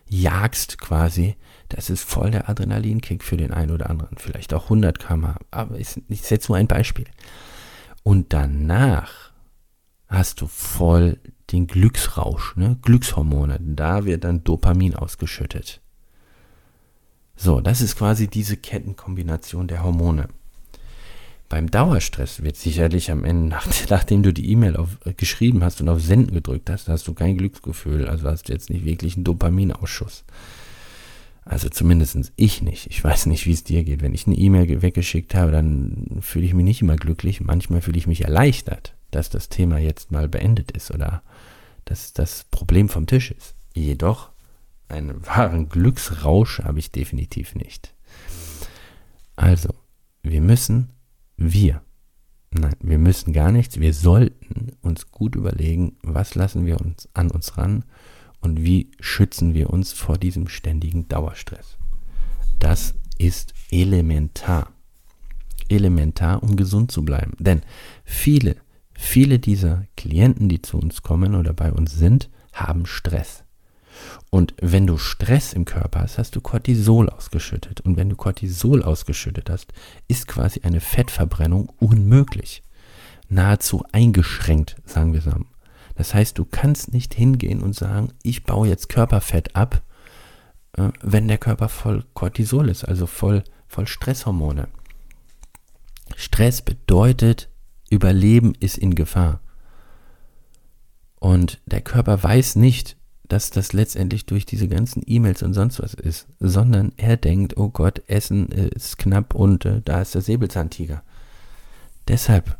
jagst 0.09 0.79
quasi, 0.79 1.37
das 1.69 1.91
ist 1.91 2.05
voll 2.05 2.31
der 2.31 2.49
Adrenalinkick 2.49 3.25
für 3.25 3.37
den 3.37 3.53
einen 3.53 3.73
oder 3.73 3.91
anderen. 3.91 4.17
Vielleicht 4.19 4.55
auch 4.55 4.65
100 4.65 4.99
km/h, 4.99 5.39
aber 5.51 5.79
ich, 5.79 6.01
ich 6.09 6.23
setze 6.23 6.53
nur 6.53 6.59
ein 6.59 6.69
Beispiel. 6.69 7.07
Und 8.03 8.33
danach 8.33 9.33
hast 10.09 10.41
du 10.41 10.47
voll 10.47 11.19
den 11.51 11.67
Glücksrausch, 11.67 12.57
ne? 12.57 12.79
Glückshormone. 12.83 13.59
Da 13.61 14.05
wird 14.05 14.25
dann 14.25 14.45
Dopamin 14.45 14.95
ausgeschüttet. 14.95 15.81
So, 17.37 17.61
das 17.61 17.81
ist 17.81 17.97
quasi 17.97 18.29
diese 18.29 18.57
Kettenkombination 18.57 19.69
der 19.69 19.83
Hormone. 19.83 20.29
Beim 21.49 21.71
Dauerstress 21.71 22.43
wird 22.43 22.57
sicherlich 22.57 23.11
am 23.11 23.25
Ende, 23.25 23.49
nach, 23.51 23.67
nachdem 23.89 24.23
du 24.23 24.33
die 24.33 24.51
E-Mail 24.51 24.77
äh, 25.05 25.13
geschrieben 25.13 25.63
hast 25.63 25.81
und 25.81 25.89
auf 25.89 26.01
Senden 26.01 26.35
gedrückt 26.35 26.71
hast, 26.71 26.89
hast 26.89 27.07
du 27.07 27.15
kein 27.15 27.37
Glücksgefühl. 27.37 28.09
Also 28.09 28.29
hast 28.29 28.49
du 28.49 28.53
jetzt 28.53 28.71
nicht 28.71 28.85
wirklich 28.85 29.17
einen 29.17 29.25
Dopaminausschuss. 29.25 30.25
Also 31.45 31.69
zumindest 31.69 32.33
ich 32.35 32.63
nicht. 32.63 32.89
Ich 32.89 33.05
weiß 33.05 33.27
nicht, 33.27 33.47
wie 33.47 33.53
es 33.53 33.63
dir 33.63 33.85
geht. 33.85 34.03
Wenn 34.03 34.15
ich 34.15 34.27
eine 34.27 34.37
E-Mail 34.37 34.83
weggeschickt 34.83 35.37
habe, 35.37 35.53
dann 35.53 36.19
fühle 36.21 36.45
ich 36.45 36.55
mich 36.55 36.65
nicht 36.65 36.83
immer 36.83 36.97
glücklich. 36.97 37.41
Manchmal 37.41 37.83
fühle 37.83 37.99
ich 37.99 38.09
mich 38.09 38.23
erleichtert, 38.23 38.97
dass 39.13 39.31
das 39.31 39.49
Thema 39.49 39.79
jetzt 39.79 40.11
mal 40.11 40.29
beendet 40.29 40.73
ist 40.73 40.91
oder 40.91 41.23
dass 41.85 42.13
das 42.13 42.45
Problem 42.51 42.89
vom 42.89 43.07
Tisch 43.07 43.31
ist. 43.31 43.55
Jedoch 43.75 44.31
einen 44.89 45.27
wahren 45.27 45.69
Glücksrausch 45.69 46.61
habe 46.61 46.79
ich 46.79 46.91
definitiv 46.93 47.55
nicht. 47.55 47.95
Also, 49.37 49.71
wir 50.23 50.41
müssen, 50.41 50.91
wir, 51.37 51.83
nein, 52.51 52.77
wir 52.81 52.99
müssen 52.99 53.33
gar 53.33 53.53
nichts, 53.53 53.81
wir 53.81 53.93
sollten 53.93 54.73
uns 54.83 55.11
gut 55.11 55.35
überlegen, 55.35 55.97
was 56.03 56.35
lassen 56.35 56.67
wir 56.67 56.81
uns 56.81 57.09
an 57.15 57.31
uns 57.31 57.59
ran 57.59 57.85
und 58.41 58.65
wie 58.65 58.91
schützen 59.01 59.55
wir 59.55 59.71
uns 59.71 59.93
vor 59.93 60.19
diesem 60.19 60.49
ständigen 60.49 61.09
Dauerstress. 61.09 61.77
Das 62.59 62.95
ist 63.19 63.55
elementar. 63.71 64.73
Elementar, 65.69 66.43
um 66.43 66.57
gesund 66.57 66.93
zu 66.93 67.05
bleiben. 67.05 67.33
Denn 67.39 67.63
viele, 68.05 68.57
viele 68.93 69.39
dieser 69.39 69.85
Klienten, 69.97 70.49
die 70.49 70.63
zu 70.63 70.79
uns 70.79 71.03
kommen 71.03 71.35
oder 71.35 71.53
bei 71.53 71.73
uns 71.73 71.93
sind, 71.95 72.31
haben 72.53 72.87
Stress. 72.87 73.46
Und 74.31 74.55
wenn 74.61 74.87
du 74.87 74.99
Stress 74.99 75.53
im 75.53 75.65
Körper 75.65 76.01
hast, 76.01 76.19
hast 76.19 76.37
du 76.37 76.41
Cortisol 76.41 77.09
ausgeschüttet. 77.09 77.81
Und 77.81 77.97
wenn 77.97 78.09
du 78.09 78.17
Cortisol 78.17 78.83
ausgeschüttet 78.83 79.51
hast, 79.51 79.73
ist 80.09 80.27
quasi 80.27 80.61
eine 80.63 80.81
Fettverbrennung 80.81 81.73
unmöglich. 81.79 82.63
Nahezu 83.29 83.85
eingeschränkt, 83.93 84.77
sagen 84.85 85.13
wir 85.13 85.21
so. 85.21 85.33
Das 85.97 86.15
heißt, 86.15 86.39
du 86.39 86.45
kannst 86.45 86.93
nicht 86.93 87.15
hingehen 87.15 87.63
und 87.63 87.75
sagen, 87.75 88.13
ich 88.23 88.45
baue 88.45 88.69
jetzt 88.69 88.89
Körperfett 88.89 89.57
ab, 89.57 89.83
äh, 90.77 90.91
wenn 91.03 91.27
der 91.29 91.39
Körper 91.39 91.69
voll 91.69 92.05
Cortisol 92.15 92.69
ist, 92.69 92.85
also 92.85 93.07
voll, 93.07 93.43
voll 93.67 93.87
Stresshormone. 93.87 94.69
Stress 96.17 96.63
bedeutet, 96.63 97.49
Überleben 97.91 98.55
ist 98.59 98.79
in 98.79 98.95
Gefahr. 98.95 99.41
Und 101.19 101.61
der 101.67 101.81
Körper 101.81 102.23
weiß 102.23 102.57
nicht, 102.57 102.97
dass 103.29 103.51
das 103.51 103.73
letztendlich 103.73 104.27
durch 104.27 104.47
diese 104.47 104.69
ganzen 104.69 105.03
E-Mails 105.07 105.43
und 105.43 105.55
sonst 105.55 105.83
was 105.83 105.95
ist, 105.95 106.27
sondern 106.39 106.93
er 106.97 107.17
denkt, 107.17 107.57
oh 107.57 107.69
Gott, 107.69 108.03
Essen 108.09 108.49
ist 108.49 108.99
knapp 108.99 109.35
und 109.35 109.65
äh, 109.65 109.83
da 109.85 110.03
ist 110.03 110.15
der 110.15 110.23
Säbelzahntiger. 110.23 111.03
Deshalb, 112.09 112.57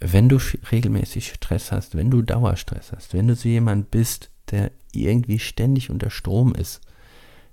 wenn 0.00 0.28
du 0.28 0.38
regelmäßig 0.70 1.32
Stress 1.32 1.72
hast, 1.72 1.94
wenn 1.96 2.10
du 2.10 2.22
Dauerstress 2.22 2.92
hast, 2.92 3.14
wenn 3.14 3.28
du 3.28 3.34
so 3.34 3.48
jemand 3.48 3.90
bist, 3.90 4.30
der 4.50 4.70
irgendwie 4.92 5.38
ständig 5.38 5.90
unter 5.90 6.10
Strom 6.10 6.54
ist, 6.54 6.80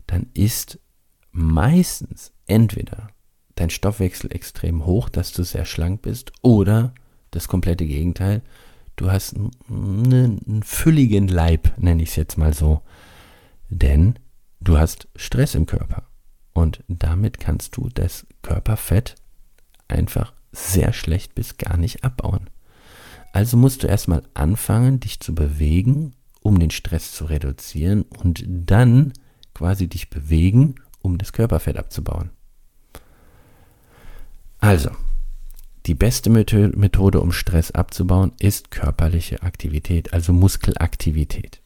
dann 0.08 0.28
ist 0.34 0.80
meistens 1.32 2.32
entweder 2.46 3.08
dein 3.56 3.70
Stoffwechsel 3.70 4.32
extrem 4.34 4.86
hoch, 4.86 5.10
dass 5.10 5.32
du 5.32 5.44
sehr 5.44 5.66
schlank 5.66 6.02
bist, 6.02 6.32
oder 6.42 6.94
das 7.32 7.48
komplette 7.48 7.86
Gegenteil, 7.86 8.42
du 8.96 9.12
hast 9.12 9.36
einen, 9.70 10.64
fülligen 10.64 11.28
Leib, 11.28 11.74
nenne 11.78 12.04
ich 12.04 12.10
es 12.10 12.16
jetzt 12.16 12.38
mal 12.38 12.54
so. 12.54 12.82
Denn 13.70 14.20
du 14.60 14.78
hast 14.78 15.08
Stress 15.16 15.56
im 15.56 15.66
Körper. 15.66 16.04
Und 16.54 16.84
damit 16.88 17.40
kannst 17.40 17.78
du 17.78 17.90
das 17.94 18.26
Körperfett 18.42 19.16
einfach 19.88 20.34
sehr 20.52 20.94
schlecht 20.94 21.36
bis 21.36 21.58
gar 21.58 21.78
nicht 21.78 22.04
abbauen. 22.04 22.50
Also 23.34 23.58
musst 23.58 23.84
du 23.84 23.88
erstmal 23.88 24.24
anfangen, 24.34 25.02
dich 25.02 25.20
zu 25.20 25.36
bewegen, 25.36 26.14
um 26.42 26.60
den 26.60 26.72
Stress 26.72 27.12
zu 27.12 27.26
reduzieren 27.26 28.04
und 28.04 28.46
dann 28.48 29.12
quasi 29.54 29.88
dich 29.88 30.10
bewegen, 30.10 30.76
um 31.02 31.18
das 31.18 31.34
Körperfett 31.34 31.78
abzubauen. 31.78 32.30
Also, 34.60 34.90
die 35.86 35.96
beste 35.96 36.30
Methode, 36.30 37.22
um 37.22 37.32
Stress 37.32 37.72
abzubauen, 37.72 38.32
ist 38.40 38.72
körperliche 38.72 39.44
Aktivität, 39.44 40.14
also 40.14 40.34
Muskelaktivität. 40.34 41.62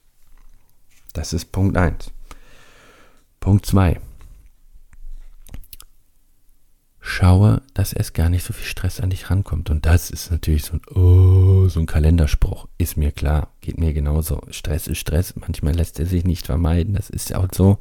Das 1.13 1.33
ist 1.33 1.51
Punkt 1.51 1.77
1. 1.77 2.11
Punkt 3.39 3.65
2. 3.65 3.99
Schaue, 7.01 7.61
dass 7.73 7.93
erst 7.93 8.13
gar 8.13 8.29
nicht 8.29 8.43
so 8.43 8.53
viel 8.53 8.67
Stress 8.67 8.99
an 8.99 9.09
dich 9.09 9.31
rankommt. 9.31 9.69
Und 9.69 9.85
das 9.85 10.11
ist 10.11 10.29
natürlich 10.31 10.63
so 10.63 10.73
ein, 10.73 10.81
oh, 10.95 11.67
so 11.69 11.79
ein 11.79 11.85
Kalenderspruch. 11.85 12.67
Ist 12.77 12.97
mir 12.97 13.11
klar, 13.11 13.51
geht 13.61 13.79
mir 13.79 13.93
genauso. 13.93 14.41
Stress 14.51 14.87
ist 14.87 14.99
Stress. 14.99 15.33
Manchmal 15.35 15.73
lässt 15.73 15.99
er 15.99 16.05
sich 16.05 16.25
nicht 16.25 16.45
vermeiden. 16.45 16.93
Das 16.93 17.09
ist 17.09 17.33
auch 17.33 17.47
so. 17.51 17.79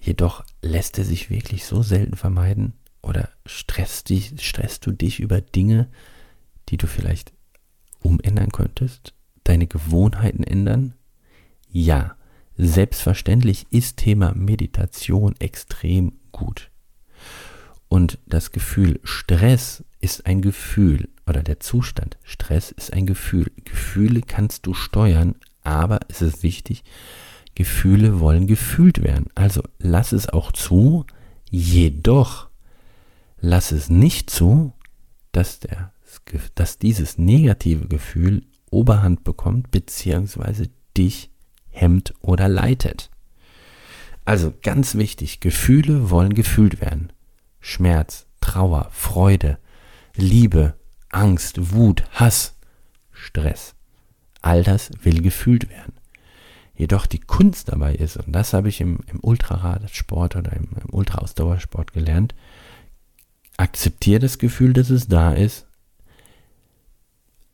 Jedoch 0.00 0.44
lässt 0.60 0.98
er 0.98 1.04
sich 1.04 1.30
wirklich 1.30 1.64
so 1.64 1.82
selten 1.82 2.16
vermeiden, 2.16 2.74
oder 3.04 3.28
stresst, 3.46 4.08
dich, 4.08 4.34
stresst 4.40 4.86
du 4.86 4.92
dich 4.92 5.20
über 5.20 5.40
Dinge, 5.40 5.88
die 6.68 6.76
du 6.76 6.86
vielleicht 6.86 7.32
umändern 8.00 8.50
könntest? 8.50 9.14
Deine 9.44 9.66
Gewohnheiten 9.66 10.42
ändern? 10.42 10.94
Ja, 11.68 12.16
selbstverständlich 12.56 13.66
ist 13.70 13.98
Thema 13.98 14.32
Meditation 14.34 15.34
extrem 15.38 16.12
gut. 16.32 16.70
Und 17.88 18.18
das 18.26 18.50
Gefühl 18.52 19.00
Stress 19.04 19.84
ist 20.00 20.26
ein 20.26 20.42
Gefühl 20.42 21.08
oder 21.26 21.42
der 21.42 21.60
Zustand 21.60 22.18
Stress 22.22 22.70
ist 22.70 22.92
ein 22.92 23.06
Gefühl. 23.06 23.50
Gefühle 23.64 24.20
kannst 24.20 24.66
du 24.66 24.74
steuern, 24.74 25.36
aber 25.62 26.00
es 26.08 26.22
ist 26.22 26.42
wichtig, 26.42 26.84
Gefühle 27.54 28.20
wollen 28.20 28.46
gefühlt 28.46 29.02
werden. 29.02 29.28
Also 29.34 29.62
lass 29.78 30.12
es 30.12 30.28
auch 30.28 30.52
zu, 30.52 31.06
jedoch 31.50 32.48
lass 33.44 33.72
es 33.72 33.90
nicht 33.90 34.30
zu, 34.30 34.72
dass, 35.32 35.60
der, 35.60 35.92
dass 36.54 36.78
dieses 36.78 37.18
negative 37.18 37.86
Gefühl 37.86 38.46
Oberhand 38.70 39.22
bekommt, 39.22 39.70
beziehungsweise 39.70 40.70
dich 40.96 41.30
hemmt 41.70 42.14
oder 42.20 42.48
leitet. 42.48 43.10
Also 44.24 44.52
ganz 44.62 44.94
wichtig, 44.94 45.40
Gefühle 45.40 46.10
wollen 46.10 46.34
gefühlt 46.34 46.80
werden. 46.80 47.12
Schmerz, 47.60 48.26
Trauer, 48.40 48.88
Freude, 48.90 49.58
Liebe, 50.16 50.74
Angst, 51.10 51.72
Wut, 51.72 52.04
Hass, 52.12 52.56
Stress. 53.12 53.74
All 54.40 54.62
das 54.62 54.90
will 55.02 55.20
gefühlt 55.20 55.68
werden. 55.68 55.92
Jedoch 56.74 57.06
die 57.06 57.20
Kunst 57.20 57.68
dabei 57.68 57.94
ist, 57.94 58.16
und 58.16 58.32
das 58.32 58.52
habe 58.52 58.68
ich 58.68 58.80
im, 58.80 59.00
im 59.06 59.20
Ultraradsport 59.22 60.36
oder 60.36 60.52
im, 60.54 60.68
im 60.82 60.92
Ultraausdauersport 60.92 61.92
gelernt, 61.92 62.34
akzeptiere 63.56 64.20
das 64.20 64.38
Gefühl, 64.38 64.72
dass 64.72 64.90
es 64.90 65.08
da 65.08 65.32
ist, 65.32 65.66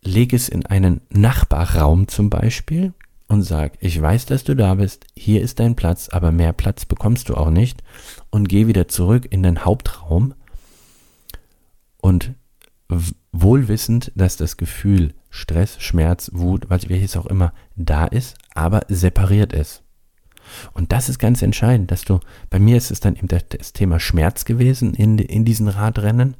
leg 0.03 0.33
es 0.33 0.49
in 0.49 0.67
einen 0.67 1.01
Nachbarraum 1.11 2.09
zum 2.09 2.31
Beispiel 2.31 2.95
und 3.29 3.43
sag, 3.43 3.75
ich 3.81 4.01
weiß, 4.01 4.27
dass 4.27 4.45
du 4.45 4.57
da 4.57 4.75
bist, 4.75 5.07
hier 5.15 5.43
ist 5.43 5.61
dein 5.61 5.77
Platz, 5.77 6.09
aber 6.09 6.33
mehr 6.33 6.53
Platz 6.53 6.85
bekommst 6.85 7.29
du 7.29 7.37
auch 7.37 7.51
nicht 7.51 7.83
und 8.31 8.49
geh 8.49 8.67
wieder 8.67 8.89
zurück 8.89 9.27
in 9.31 9.43
den 9.43 9.65
Hauptraum 9.65 10.35
und 11.99 12.33
wohlwissend, 13.33 14.11
dass 14.15 14.37
das 14.37 14.57
Gefühl 14.57 15.15
Stress, 15.31 15.81
Schmerz, 15.81 16.31
Wut, 16.35 16.69
was 16.69 16.89
welches 16.89 17.17
auch 17.17 17.27
immer 17.27 17.53
da 17.77 18.07
ist, 18.07 18.37
aber 18.55 18.83
separiert 18.89 19.53
ist. 19.53 19.80
Und 20.73 20.93
das 20.93 21.09
ist 21.09 21.19
ganz 21.19 21.43
entscheidend, 21.43 21.91
dass 21.91 22.03
du, 22.03 22.21
bei 22.49 22.59
mir 22.59 22.77
ist 22.77 22.91
es 22.91 23.01
dann 23.01 23.17
eben 23.17 23.29
das 23.29 23.73
Thema 23.73 24.01
Schmerz 24.01 24.45
gewesen 24.45 24.95
in, 24.95 25.19
in 25.19 25.45
diesen 25.45 25.69
Radrennen. 25.69 26.37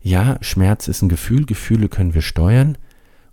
Ja, 0.00 0.38
Schmerz 0.40 0.88
ist 0.88 1.02
ein 1.02 1.08
Gefühl, 1.08 1.46
Gefühle 1.46 1.88
können 1.88 2.14
wir 2.14 2.22
steuern. 2.22 2.78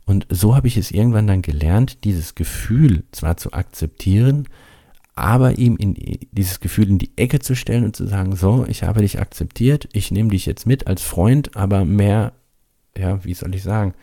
Und 0.06 0.28
so 0.30 0.56
habe 0.56 0.68
ich 0.68 0.78
es 0.78 0.92
irgendwann 0.92 1.28
dann 1.28 1.42
gelernt, 1.42 2.04
dieses 2.04 2.36
Gefühl 2.36 3.04
zwar 3.12 3.38
zu 3.38 3.54
akzeptieren, 3.54 4.48
aber 5.16 5.58
ihm 5.58 5.78
in 5.78 5.94
dieses 6.32 6.60
Gefühl 6.60 6.90
in 6.90 6.98
die 6.98 7.12
Ecke 7.16 7.40
zu 7.40 7.56
stellen 7.56 7.86
und 7.86 7.96
zu 7.96 8.08
sagen, 8.08 8.36
so, 8.36 8.66
ich 8.68 8.84
habe 8.84 9.02
dich 9.02 9.20
akzeptiert, 9.20 9.88
ich 9.94 10.12
nehme 10.12 10.30
dich 10.30 10.46
jetzt 10.46 10.66
mit 10.66 10.88
als 10.88 11.04
Freund, 11.04 11.56
aber 11.56 11.86
mehr, 11.86 12.34
ja, 12.98 13.24
wie 13.24 13.34
soll 13.34 13.54
ich 13.54 13.64
sagen, 13.64 13.94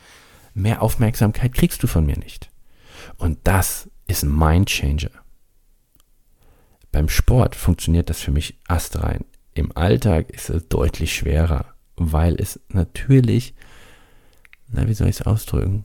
mehr 0.55 0.83
Aufmerksamkeit 0.83 1.53
kriegst 1.55 1.83
du 1.83 1.87
von 1.87 2.07
mir 2.07 2.19
nicht. 2.19 2.51
Und 3.19 3.39
das 3.45 3.91
ist 4.07 4.23
ein 4.23 4.37
Mindchanger. 4.37 5.11
Beim 6.93 7.09
Sport 7.09 7.55
funktioniert 7.55 8.11
das 8.11 8.21
für 8.21 8.33
mich 8.33 8.59
astrein. 8.67 9.25
Im 9.55 9.77
Alltag 9.77 10.31
ist 10.31 10.51
es 10.51 10.69
deutlich 10.69 11.15
schwerer, 11.15 11.75
weil 11.97 12.37
es 12.41 12.61
natürlich, 12.69 13.55
na, 14.69 14.87
wie 14.89 14.95
soll 14.95 15.09
ich 15.09 15.21
es 15.21 15.27
ausdrücken, 15.27 15.85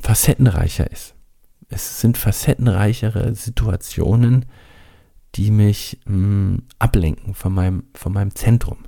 facettenreicher 0.00 0.90
ist 0.90 1.14
es 1.68 2.00
sind 2.00 2.16
facettenreichere 2.16 3.34
Situationen, 3.34 4.46
die 5.34 5.50
mich 5.50 6.00
mh, 6.06 6.16
mm, 6.16 6.62
ablenken 6.78 7.34
von 7.34 7.52
meinem, 7.52 7.84
von 7.94 8.12
meinem 8.12 8.34
Zentrum. 8.34 8.78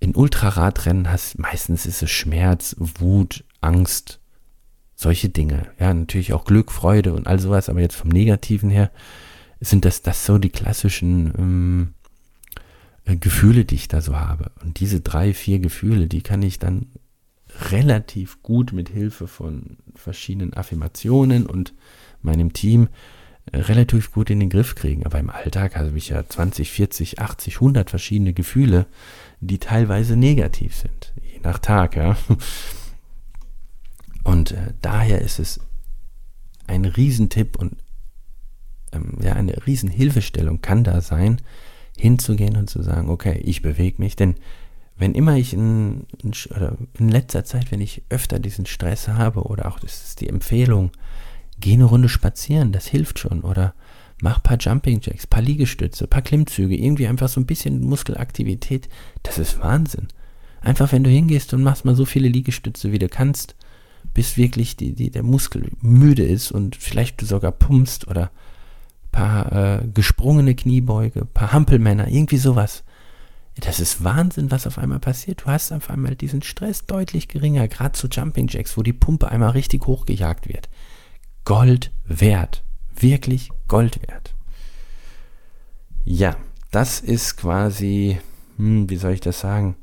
In 0.00 0.14
Ultraradrennen 0.14 1.10
hast 1.10 1.38
meistens 1.38 1.86
ist 1.86 2.02
es 2.02 2.10
Schmerz, 2.10 2.76
Wut, 2.78 3.44
Angst, 3.60 4.20
solche 4.94 5.28
Dinge. 5.28 5.68
Ja, 5.78 5.94
natürlich 5.94 6.32
auch 6.32 6.44
Glück, 6.44 6.72
Freude 6.72 7.14
und 7.14 7.26
all 7.26 7.38
sowas, 7.38 7.68
aber 7.68 7.80
jetzt 7.80 7.96
vom 7.96 8.10
Negativen 8.10 8.70
her 8.70 8.90
sind 9.60 9.84
das, 9.84 10.02
das 10.02 10.24
so 10.24 10.38
die 10.38 10.50
klassischen 10.50 11.32
ähm, 11.36 11.94
äh, 13.04 13.16
Gefühle, 13.16 13.64
die 13.64 13.74
ich 13.74 13.88
da 13.88 14.00
so 14.00 14.16
habe. 14.16 14.52
Und 14.62 14.80
diese 14.80 15.00
drei, 15.00 15.34
vier 15.34 15.58
Gefühle, 15.58 16.06
die 16.06 16.22
kann 16.22 16.42
ich 16.42 16.58
dann 16.58 16.86
relativ 17.70 18.42
gut 18.42 18.72
mit 18.72 18.88
Hilfe 18.88 19.26
von 19.26 19.78
verschiedenen 19.94 20.54
Affirmationen 20.54 21.46
und 21.46 21.74
meinem 22.22 22.52
Team 22.52 22.88
äh, 23.52 23.58
relativ 23.58 24.12
gut 24.12 24.30
in 24.30 24.40
den 24.40 24.50
Griff 24.50 24.74
kriegen. 24.74 25.04
Aber 25.06 25.18
im 25.18 25.30
Alltag 25.30 25.76
habe 25.76 25.96
ich 25.96 26.10
ja 26.10 26.26
20, 26.26 26.70
40, 26.70 27.18
80, 27.18 27.54
100 27.56 27.90
verschiedene 27.90 28.32
Gefühle, 28.32 28.86
die 29.40 29.58
teilweise 29.58 30.16
negativ 30.16 30.76
sind, 30.76 31.12
je 31.22 31.40
nach 31.40 31.58
Tag. 31.58 31.96
Ja. 31.96 32.16
Und 34.24 34.52
äh, 34.52 34.74
daher 34.82 35.22
ist 35.22 35.38
es 35.38 35.60
ein 36.66 36.84
Riesentipp 36.84 37.56
und 37.56 37.76
ähm, 38.92 39.18
ja, 39.22 39.34
eine 39.34 39.66
Riesenhilfestellung 39.66 40.60
kann 40.60 40.84
da 40.84 41.00
sein, 41.00 41.40
hinzugehen 41.96 42.56
und 42.56 42.70
zu 42.70 42.82
sagen, 42.82 43.10
okay, 43.10 43.40
ich 43.44 43.62
bewege 43.62 44.00
mich, 44.00 44.16
denn 44.16 44.36
wenn 44.98 45.14
immer 45.14 45.36
ich 45.36 45.54
in, 45.54 46.06
in, 46.22 46.32
in, 46.98 47.08
letzter 47.08 47.44
Zeit, 47.44 47.70
wenn 47.70 47.80
ich 47.80 48.02
öfter 48.08 48.40
diesen 48.40 48.66
Stress 48.66 49.08
habe 49.08 49.44
oder 49.44 49.68
auch 49.68 49.78
das 49.78 50.04
ist 50.04 50.20
die 50.20 50.28
Empfehlung, 50.28 50.90
geh 51.60 51.74
eine 51.74 51.84
Runde 51.84 52.08
spazieren, 52.08 52.72
das 52.72 52.86
hilft 52.88 53.20
schon. 53.20 53.42
Oder 53.42 53.74
mach 54.20 54.42
paar 54.42 54.58
Jumping 54.58 55.00
Jacks, 55.00 55.26
paar 55.26 55.42
Liegestütze, 55.42 56.08
paar 56.08 56.22
Klimmzüge, 56.22 56.76
irgendwie 56.76 57.06
einfach 57.06 57.28
so 57.28 57.40
ein 57.40 57.46
bisschen 57.46 57.80
Muskelaktivität, 57.80 58.88
das 59.22 59.38
ist 59.38 59.60
Wahnsinn. 59.60 60.08
Einfach 60.60 60.90
wenn 60.90 61.04
du 61.04 61.10
hingehst 61.10 61.54
und 61.54 61.62
machst 61.62 61.84
mal 61.84 61.94
so 61.94 62.04
viele 62.04 62.28
Liegestütze, 62.28 62.90
wie 62.90 62.98
du 62.98 63.08
kannst, 63.08 63.54
bis 64.14 64.36
wirklich 64.36 64.76
die, 64.76 64.94
die, 64.94 65.10
der 65.10 65.22
Muskel 65.22 65.70
müde 65.80 66.24
ist 66.24 66.50
und 66.50 66.74
vielleicht 66.74 67.20
du 67.20 67.26
sogar 67.26 67.52
pumpst 67.52 68.08
oder 68.08 68.30
paar 69.18 69.52
äh, 69.52 69.86
gesprungene 69.88 70.54
Kniebeuge, 70.54 71.24
paar 71.24 71.52
Hampelmänner, 71.52 72.06
irgendwie 72.06 72.36
sowas. 72.36 72.84
Das 73.56 73.80
ist 73.80 74.04
Wahnsinn, 74.04 74.52
was 74.52 74.68
auf 74.68 74.78
einmal 74.78 75.00
passiert. 75.00 75.42
Du 75.42 75.46
hast 75.46 75.72
auf 75.72 75.90
einmal 75.90 76.14
diesen 76.14 76.42
Stress 76.42 76.86
deutlich 76.86 77.26
geringer, 77.26 77.66
gerade 77.66 77.92
zu 77.92 78.06
Jumping 78.06 78.46
Jacks, 78.46 78.76
wo 78.76 78.84
die 78.84 78.92
Pumpe 78.92 79.28
einmal 79.28 79.50
richtig 79.50 79.88
hochgejagt 79.88 80.48
wird. 80.48 80.68
Gold 81.44 81.90
wert. 82.04 82.62
Wirklich 82.94 83.50
Gold 83.66 84.00
wert. 84.08 84.36
Ja, 86.04 86.36
das 86.70 87.00
ist 87.00 87.36
quasi, 87.36 88.20
hm, 88.56 88.88
wie 88.88 88.96
soll 88.96 89.14
ich 89.14 89.20
das 89.20 89.40
sagen? 89.40 89.74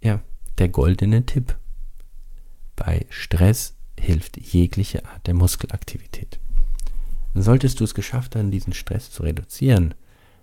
Ja, 0.00 0.20
der 0.58 0.68
goldene 0.68 1.26
Tipp. 1.26 1.56
Bei 2.76 3.04
Stress 3.08 3.74
hilft 3.98 4.36
jegliche 4.36 5.04
Art 5.06 5.26
der 5.26 5.34
Muskelaktivität. 5.34 6.38
Solltest 7.34 7.80
du 7.80 7.84
es 7.84 7.94
geschafft 7.94 8.36
haben, 8.36 8.50
diesen 8.50 8.72
Stress 8.72 9.10
zu 9.10 9.22
reduzieren, 9.22 9.94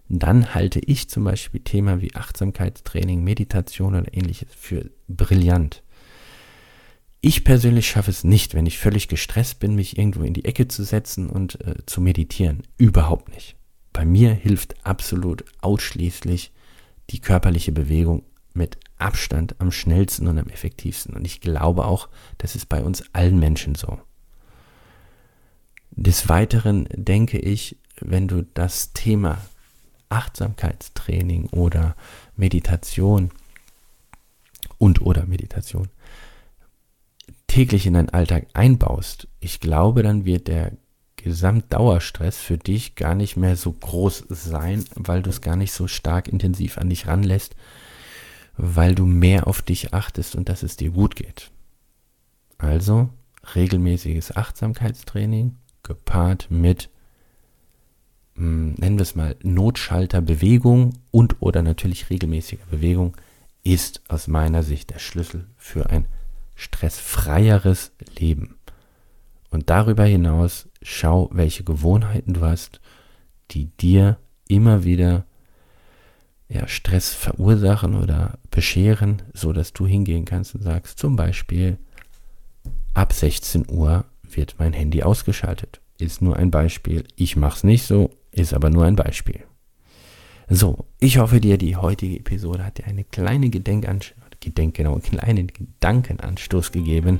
dann 0.08 0.54
halte 0.54 0.80
ich 0.80 1.10
zum 1.10 1.24
Beispiel 1.24 1.62
Thema 1.62 2.02
wie 2.02 2.14
Achtsamkeitstraining, 2.14 3.24
Meditation 3.24 3.96
oder 3.96 4.14
ähnliches 4.14 4.50
für 4.56 4.90
brillant. 5.08 5.82
Ich 7.22 7.44
persönlich 7.44 7.88
schaffe 7.88 8.12
es 8.12 8.24
nicht, 8.24 8.54
wenn 8.54 8.68
ich 8.68 8.78
völlig 8.78 9.08
gestresst 9.08 9.60
bin, 9.60 9.74
mich 9.74 9.98
irgendwo 9.98 10.24
in 10.24 10.36
die 10.36 10.46
Ecke 10.46 10.68
zu 10.68 10.84
setzen 10.84 11.28
und 11.28 11.60
äh, 11.62 11.76
zu 11.88 12.02
meditieren. 12.02 12.62
Überhaupt 12.78 13.30
nicht. 13.34 13.56
Bei 13.94 14.06
mir 14.06 14.32
hilft 14.32 14.86
absolut 14.86 15.44
ausschließlich 15.62 16.52
die 17.10 17.22
körperliche 17.22 17.72
Bewegung 17.72 18.24
mit 18.54 18.78
Abstand 18.98 19.56
am 19.60 19.72
schnellsten 19.72 20.28
und 20.28 20.38
am 20.38 20.50
effektivsten. 20.50 21.16
Und 21.16 21.26
ich 21.26 21.42
glaube 21.42 21.86
auch, 21.86 22.10
das 22.38 22.56
ist 22.56 22.70
bei 22.70 22.84
uns 22.84 23.04
allen 23.14 23.40
Menschen 23.40 23.74
so. 23.74 24.00
Des 25.96 26.28
Weiteren 26.28 26.88
denke 26.92 27.40
ich, 27.40 27.78
wenn 28.02 28.28
du 28.28 28.44
das 28.54 28.94
Thema 28.94 29.38
Achtsamkeitstraining 30.10 31.48
oder 31.48 31.96
Meditation 32.36 33.32
und 34.78 35.02
oder 35.02 35.26
Meditation 35.26 35.90
täglich 37.48 37.86
in 37.86 37.94
deinen 37.94 38.10
Alltag 38.10 38.48
einbaust, 38.54 39.30
ich 39.40 39.62
glaube, 39.62 40.04
dann 40.04 40.26
wird 40.26 40.50
der 40.50 40.74
Gesamtdauerstress 41.16 42.38
für 42.38 42.58
dich 42.58 42.96
gar 42.96 43.16
nicht 43.16 43.38
mehr 43.38 43.56
so 43.56 43.72
groß 43.72 44.26
sein, 44.30 44.84
weil 44.96 45.24
du 45.24 45.30
es 45.30 45.42
gar 45.42 45.56
nicht 45.56 45.72
so 45.72 45.88
stark 45.88 46.28
intensiv 46.28 46.78
an 46.78 46.90
dich 46.90 47.08
ranlässt, 47.08 47.56
weil 48.58 48.94
du 48.94 49.06
mehr 49.06 49.48
auf 49.48 49.62
dich 49.62 49.94
achtest 49.94 50.36
und 50.36 50.50
dass 50.50 50.64
es 50.64 50.76
dir 50.76 50.92
gut 50.92 51.16
geht. 51.16 51.50
Also 52.58 53.10
regelmäßiges 53.56 54.36
Achtsamkeitstraining 54.36 55.56
gepaart 55.86 56.52
mit 56.52 56.90
hm, 58.36 58.74
nennen 58.78 58.98
wir 58.98 59.04
es 59.04 59.16
mal, 59.16 59.36
Notschalterbewegung 59.44 60.94
und 61.12 61.42
oder 61.42 61.62
natürlich 61.62 62.10
regelmäßiger 62.10 62.66
Bewegung 62.70 63.16
ist 63.64 64.02
aus 64.10 64.28
meiner 64.28 64.62
Sicht 64.62 64.92
der 64.92 65.00
Schlüssel 65.00 65.48
für 65.58 65.90
ein 65.90 66.06
stressfreieres 66.56 67.92
Leben. 68.18 68.58
Und 69.50 69.70
darüber 69.70 70.04
hinaus 70.04 70.68
schau, 70.82 71.30
welche 71.32 71.64
Gewohnheiten 71.64 72.34
du 72.34 72.42
hast, 72.42 72.82
die 73.52 73.66
dir 73.78 74.18
immer 74.48 74.84
wieder 74.84 75.26
ja, 76.50 76.68
Stress 76.68 77.14
verursachen 77.14 77.96
oder 77.96 78.38
bescheren, 78.52 79.24
so 79.34 79.54
dass 79.54 79.74
du 79.74 79.88
hingehen 79.88 80.26
kannst 80.26 80.56
und 80.56 80.62
sagst, 80.62 81.00
zum 81.00 81.16
Beispiel, 81.16 81.78
ab 82.94 83.14
16 83.14 83.66
Uhr 83.70 84.06
wird 84.38 84.56
mein 84.60 84.74
Handy 84.74 85.04
ausgeschaltet. 85.04 85.82
Ist 85.98 86.22
nur 86.22 86.38
ein 86.38 86.52
Beispiel. 86.52 87.04
Ich 87.16 87.36
mache 87.36 87.58
es 87.58 87.64
nicht 87.64 87.84
so, 87.84 88.10
ist 88.32 88.54
aber 88.54 88.70
nur 88.70 88.86
ein 88.86 88.96
Beispiel. 88.96 89.44
So, 90.50 90.86
ich 91.00 91.18
hoffe 91.18 91.40
dir, 91.40 91.58
die 91.58 91.76
heutige 91.76 92.18
Episode 92.18 92.66
hat 92.66 92.78
dir 92.78 92.86
eine 92.86 93.04
kleine 93.04 93.50
Gedenkanstoß, 93.50 94.26
Gedenk, 94.46 94.76
genau, 94.76 94.94
einen 94.94 95.02
kleinen 95.02 95.48
Gedankenanstoß 95.48 96.72
gegeben, 96.72 97.20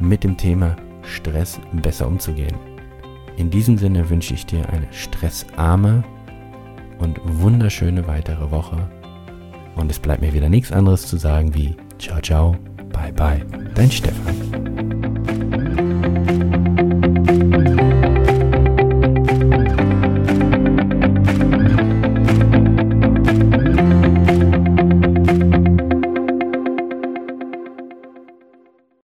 mit 0.00 0.24
dem 0.24 0.36
Thema 0.36 0.76
Stress 1.02 1.60
besser 1.72 2.06
umzugehen. 2.06 2.56
In 3.36 3.50
diesem 3.50 3.76
Sinne 3.76 4.08
wünsche 4.08 4.34
ich 4.34 4.46
dir 4.46 4.68
eine 4.68 4.86
stressarme 4.92 6.04
und 6.98 7.20
wunderschöne 7.24 8.06
weitere 8.06 8.50
Woche. 8.50 8.88
Und 9.76 9.90
es 9.90 9.98
bleibt 9.98 10.22
mir 10.22 10.32
wieder 10.32 10.48
nichts 10.48 10.72
anderes 10.72 11.06
zu 11.06 11.16
sagen 11.16 11.54
wie 11.54 11.76
Ciao, 11.98 12.20
ciao, 12.20 12.56
bye, 12.92 13.12
bye, 13.12 13.44
dein 13.74 13.90
Stefan. 13.90 15.39